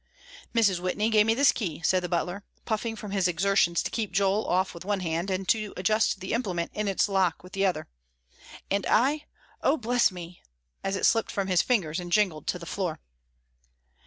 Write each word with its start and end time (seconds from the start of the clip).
"Mrs. 0.55 0.79
Whitney 0.79 1.11
gave 1.11 1.27
me 1.27 1.35
this 1.35 1.51
key," 1.51 1.79
said 1.83 2.01
the 2.01 2.09
butler, 2.09 2.43
puffing 2.65 2.95
from 2.95 3.11
his 3.11 3.27
exertions 3.27 3.83
to 3.83 3.91
keep 3.91 4.11
Joel 4.11 4.47
off 4.47 4.73
with 4.73 4.83
one 4.83 5.01
hand, 5.01 5.29
and 5.29 5.47
to 5.49 5.75
adjust 5.77 6.21
the 6.21 6.33
implement 6.33 6.71
in 6.73 6.87
its 6.87 7.07
lock 7.07 7.43
with 7.43 7.53
the 7.53 7.67
other. 7.67 7.87
"And 8.71 8.87
I, 8.89 9.25
O 9.61 9.77
bless 9.77 10.09
me," 10.09 10.41
as 10.83 10.95
it 10.95 11.05
slipped 11.05 11.29
from 11.29 11.45
his 11.49 11.61
fingers 11.61 11.99
and 11.99 12.11
jingled 12.11 12.47
to 12.47 12.57
the 12.57 12.65
floor. 12.65 12.99